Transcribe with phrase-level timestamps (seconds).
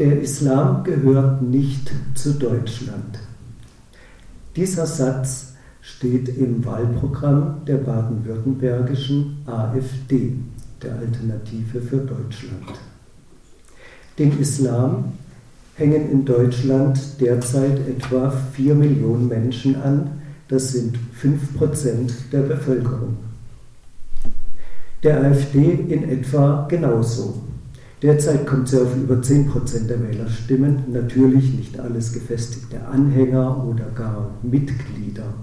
[0.00, 3.18] Der Islam gehört nicht zu Deutschland.
[4.56, 10.36] Dieser Satz steht im Wahlprogramm der baden-württembergischen AfD,
[10.82, 12.80] der Alternative für Deutschland.
[14.18, 15.12] Dem Islam
[15.74, 20.12] hängen in Deutschland derzeit etwa 4 Millionen Menschen an,
[20.48, 23.18] das sind 5% der Bevölkerung.
[25.02, 27.49] Der AfD in etwa genauso.
[28.02, 34.30] Derzeit kommt sie auf über 10% der Wählerstimmen, natürlich nicht alles gefestigte Anhänger oder gar
[34.42, 35.34] Mitglieder.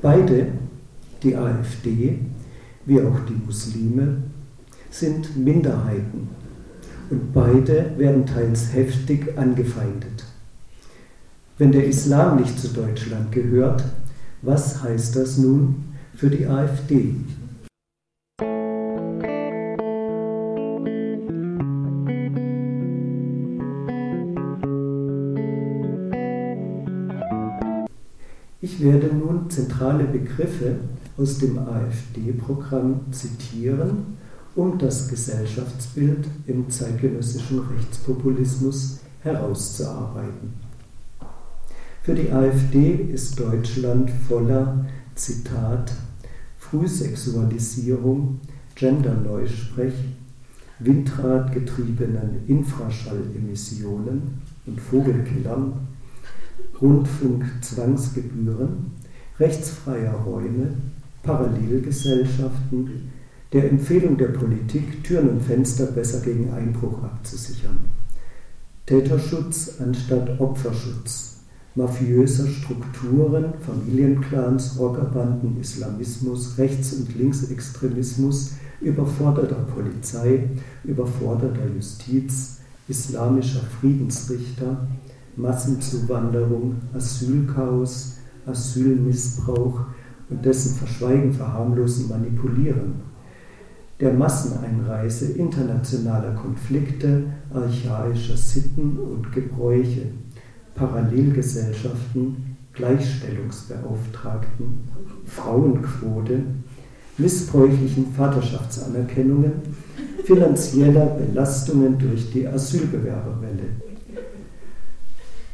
[0.00, 0.46] Beide,
[1.22, 2.20] die AfD
[2.86, 4.22] wie auch die Muslime,
[4.90, 6.28] sind Minderheiten
[7.10, 10.24] und beide werden teils heftig angefeindet.
[11.58, 13.84] Wenn der Islam nicht zu Deutschland gehört,
[14.40, 15.84] was heißt das nun
[16.14, 17.16] für die AfD?
[28.70, 30.76] Ich werde nun zentrale Begriffe
[31.16, 34.18] aus dem AfD-Programm zitieren,
[34.54, 40.52] um das Gesellschaftsbild im zeitgenössischen Rechtspopulismus herauszuarbeiten.
[42.02, 45.94] Für die AfD ist Deutschland voller, Zitat,
[46.58, 48.38] Frühsexualisierung,
[48.74, 49.94] Genderneusprech,
[50.78, 55.72] windradgetriebenen Infraschallemissionen und Vogelkillern
[56.80, 58.92] Rundfunkzwangsgebühren,
[59.38, 60.70] rechtsfreier Räume,
[61.22, 63.10] Parallelgesellschaften,
[63.52, 67.78] der Empfehlung der Politik, Türen und Fenster besser gegen Einbruch abzusichern.
[68.86, 71.40] Täterschutz anstatt Opferschutz,
[71.74, 80.48] mafiöser Strukturen, Familienclans, Rockerbanden, Islamismus, Rechts- und Linksextremismus, überforderter Polizei,
[80.84, 84.86] überforderter Justiz, islamischer Friedensrichter,
[85.38, 89.80] Massenzuwanderung, Asylchaos, Asylmissbrauch
[90.30, 92.94] und dessen Verschweigen, Verharmlosen, Manipulieren,
[94.00, 100.10] der Masseneinreise internationaler Konflikte, archaischer Sitten und Gebräuche,
[100.74, 104.78] Parallelgesellschaften, Gleichstellungsbeauftragten,
[105.24, 106.42] Frauenquote,
[107.16, 109.52] missbräuchlichen Vaterschaftsanerkennungen,
[110.24, 113.87] finanzieller Belastungen durch die Asylbewerberwelle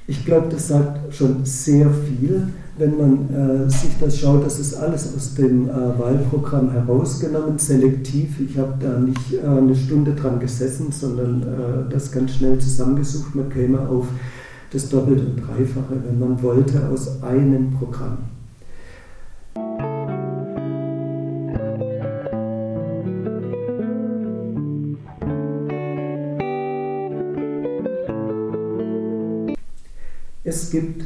[0.07, 4.45] ich glaube, das sagt schon sehr viel, wenn man äh, sich das schaut.
[4.45, 8.41] Das ist alles aus dem äh, Wahlprogramm herausgenommen, selektiv.
[8.41, 13.35] Ich habe da nicht äh, eine Stunde dran gesessen, sondern äh, das ganz schnell zusammengesucht.
[13.35, 14.07] Man käme auf
[14.73, 18.19] das Doppelte und Dreifache, wenn man wollte, aus einem Programm.
[30.55, 31.03] Es gibt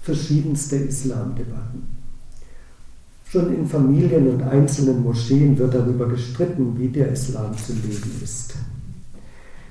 [0.00, 1.82] verschiedenste Islamdebatten.
[3.28, 8.54] Schon in Familien und einzelnen Moscheen wird darüber gestritten, wie der Islam zu leben ist.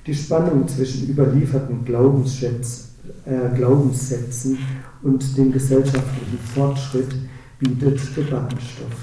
[0.06, 4.58] Die Spannung zwischen überlieferten äh, Glaubenssätzen
[5.02, 7.16] und dem gesellschaftlichen Fortschritt
[7.58, 8.98] bietet Debattenstoff.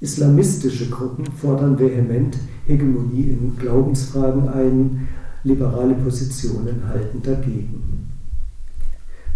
[0.00, 2.36] Islamistische Gruppen fordern vehement
[2.66, 5.08] Hegemonie in Glaubensfragen ein,
[5.44, 8.10] liberale Positionen halten dagegen.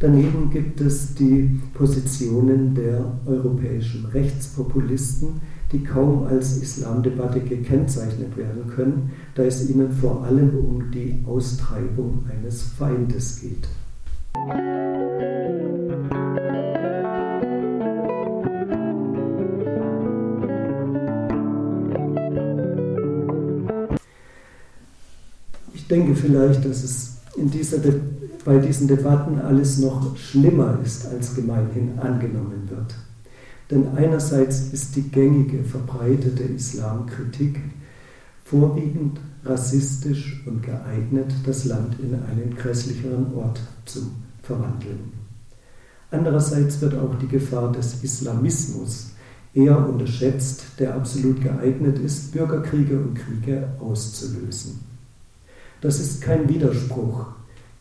[0.01, 5.41] Daneben gibt es die Positionen der europäischen Rechtspopulisten,
[5.73, 12.25] die kaum als Islamdebatte gekennzeichnet werden können, da es ihnen vor allem um die Austreibung
[12.31, 13.69] eines Feindes geht.
[25.89, 28.01] Denke vielleicht, dass es in dieser De
[28.45, 32.95] bei diesen Debatten alles noch schlimmer ist, als gemeinhin angenommen wird.
[33.71, 37.61] Denn einerseits ist die gängige, verbreitete Islamkritik
[38.45, 44.01] vorwiegend rassistisch und geeignet, das Land in einen grässlicheren Ort zu
[44.43, 45.13] verwandeln.
[46.11, 49.11] Andererseits wird auch die Gefahr des Islamismus
[49.53, 54.88] eher unterschätzt, der absolut geeignet ist, Bürgerkriege und Kriege auszulösen.
[55.81, 57.27] Das ist kein Widerspruch,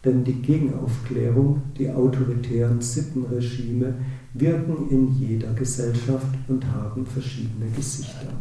[0.05, 3.95] denn die Gegenaufklärung, die autoritären Sittenregime
[4.33, 8.33] wirken in jeder Gesellschaft und haben verschiedene Gesichter.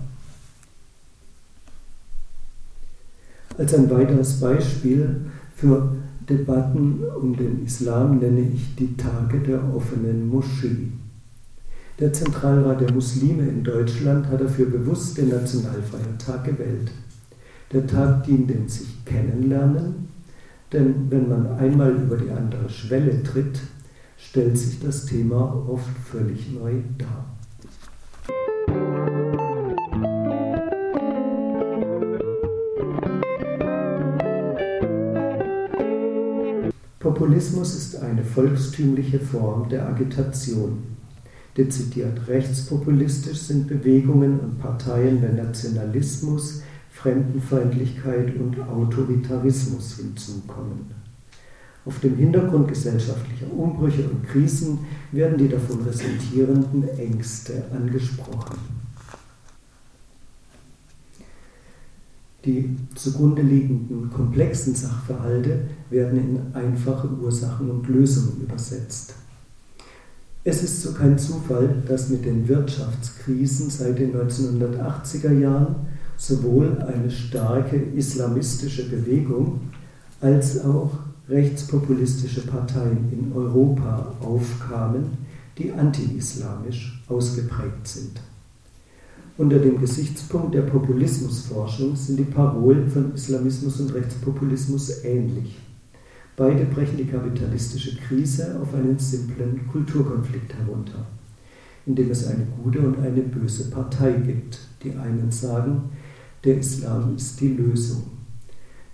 [3.56, 5.96] Als ein weiteres Beispiel für
[6.28, 10.88] Debatten um den Islam nenne ich die Tage der offenen Moschee.
[11.98, 16.90] Der Zentralrat der Muslime in Deutschland hat dafür bewusst den Nationalfeiertag gewählt.
[17.72, 20.08] Der Tag dient den sich kennenlernen,
[20.72, 23.60] denn wenn man einmal über die andere Schwelle tritt,
[24.16, 27.26] stellt sich das Thema oft völlig neu dar.
[37.00, 40.84] Populismus ist eine volkstümliche Form der Agitation.
[41.56, 46.62] Dezidiert rechtspopulistisch sind Bewegungen und Parteien, wenn Nationalismus,
[46.96, 50.86] Fremdenfeindlichkeit und Autoritarismus hinzukommen.
[51.84, 54.78] Auf dem Hintergrund gesellschaftlicher Umbrüche und Krisen
[55.12, 58.56] werden die davon resultierenden Ängste angesprochen.
[62.44, 69.14] Die zugrunde liegenden komplexen Sachverhalte werden in einfache Ursachen und Lösungen übersetzt.
[70.44, 75.74] Es ist so kein Zufall, dass mit den Wirtschaftskrisen seit den 1980er Jahren
[76.16, 79.60] sowohl eine starke islamistische Bewegung
[80.20, 80.90] als auch
[81.28, 85.18] rechtspopulistische Parteien in Europa aufkamen,
[85.58, 88.20] die anti-islamisch ausgeprägt sind.
[89.38, 95.58] Unter dem Gesichtspunkt der Populismusforschung sind die Parolen von Islamismus und Rechtspopulismus ähnlich.
[96.36, 101.06] Beide brechen die kapitalistische Krise auf einen simplen Kulturkonflikt herunter,
[101.84, 104.58] in dem es eine gute und eine böse Partei gibt.
[104.82, 105.90] Die einen sagen,
[106.44, 108.02] der Islam ist die Lösung.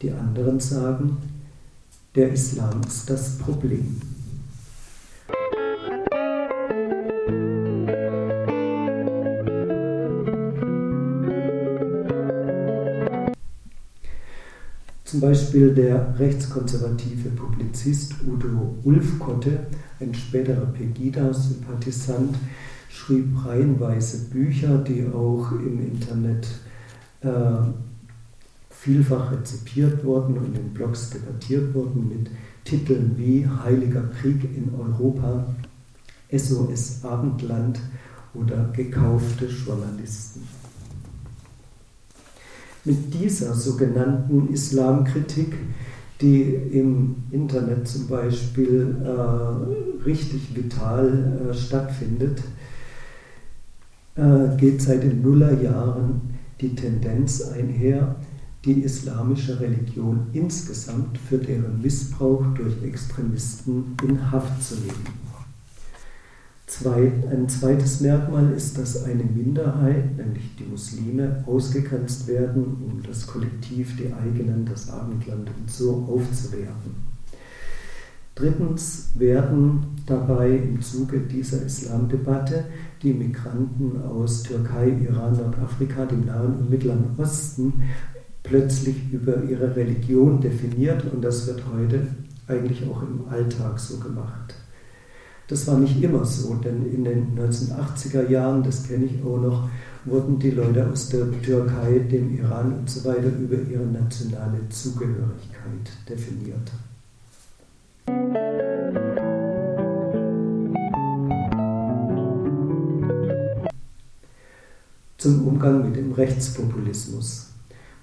[0.00, 1.16] Die anderen sagen,
[2.14, 4.00] der Islam ist das Problem.
[15.04, 19.66] Zum Beispiel der rechtskonservative Publizist Udo Ulfkotte,
[20.00, 22.34] ein späterer Pegida-Sympathisant,
[22.88, 26.48] schrieb reihenweise Bücher, die auch im Internet
[27.22, 27.28] äh,
[28.70, 32.30] vielfach rezipiert wurden und in Blogs debattiert wurden mit
[32.64, 35.46] Titeln wie Heiliger Krieg in Europa,
[36.30, 37.78] SOS Abendland
[38.34, 40.48] oder Gekaufte Journalisten.
[42.84, 45.54] Mit dieser sogenannten Islamkritik,
[46.20, 52.42] die im Internet zum Beispiel äh, richtig vital äh, stattfindet,
[54.16, 56.31] äh, geht seit den Nullerjahren
[56.62, 58.16] die Tendenz einher,
[58.64, 65.22] die islamische Religion insgesamt für deren Missbrauch durch Extremisten in Haft zu nehmen.
[67.30, 73.96] Ein zweites Merkmal ist, dass eine Minderheit, nämlich die Muslime, ausgegrenzt werden, um das Kollektiv,
[73.98, 77.11] die eigenen, das Abendland und so aufzuwerten.
[78.34, 82.64] Drittens werden dabei im Zuge dieser Islamdebatte
[83.02, 87.82] die Migranten aus Türkei, Iran, Nordafrika, dem Nahen und Mittleren Osten
[88.42, 92.06] plötzlich über ihre Religion definiert und das wird heute
[92.48, 94.54] eigentlich auch im Alltag so gemacht.
[95.48, 99.68] Das war nicht immer so, denn in den 1980er Jahren, das kenne ich auch noch,
[100.04, 105.92] wurden die Leute aus der Türkei, dem Iran und so weiter über ihre nationale Zugehörigkeit
[106.08, 106.72] definiert.
[115.22, 117.50] Zum Umgang mit dem Rechtspopulismus.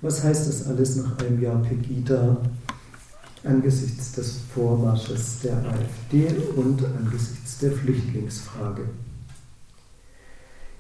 [0.02, 2.38] Was heißt das alles nach einem Jahr Pegida
[3.44, 8.84] angesichts des Vormarsches der AfD und angesichts der Flüchtlingsfrage.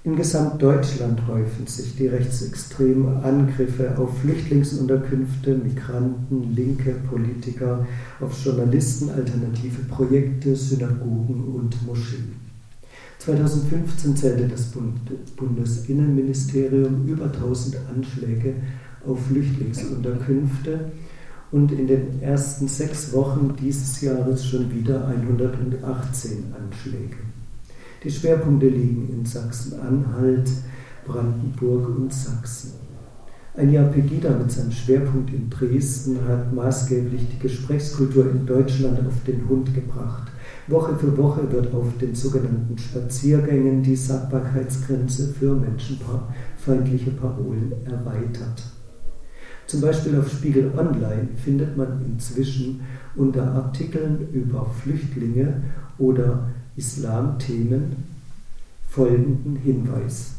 [0.05, 7.85] In Gesamtdeutschland häufen sich die rechtsextremen Angriffe auf Flüchtlingsunterkünfte, Migranten, linke Politiker,
[8.21, 12.48] auf Journalisten, alternative Projekte, Synagogen und Moscheen.
[13.29, 14.71] 2015 zählte das
[15.35, 18.55] Bundesinnenministerium über 1000 Anschläge
[19.05, 20.91] auf Flüchtlingsunterkünfte
[21.51, 27.17] und in den ersten sechs Wochen dieses Jahres schon wieder 118 Anschläge.
[28.03, 30.49] Die Schwerpunkte liegen in Sachsen-Anhalt,
[31.05, 32.71] Brandenburg und Sachsen.
[33.55, 39.23] Ein Jahr Pegida mit seinem Schwerpunkt in Dresden hat maßgeblich die Gesprächskultur in Deutschland auf
[39.27, 40.31] den Hund gebracht.
[40.67, 48.63] Woche für Woche wird auf den sogenannten Spaziergängen die Sagbarkeitsgrenze für menschenfeindliche Parolen erweitert.
[49.65, 52.81] Zum Beispiel auf Spiegel Online findet man inzwischen
[53.15, 55.61] unter Artikeln über Flüchtlinge
[55.97, 57.95] oder Islamthemen
[58.87, 60.35] folgenden Hinweis.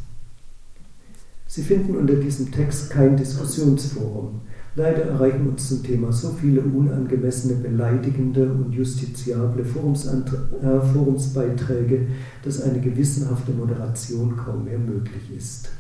[1.47, 4.41] Sie finden unter diesem Text kein Diskussionsforum.
[4.77, 12.07] Leider erreichen uns zum Thema so viele unangemessene, beleidigende und justiziable äh, Forumsbeiträge,
[12.45, 15.71] dass eine gewissenhafte Moderation kaum mehr möglich ist.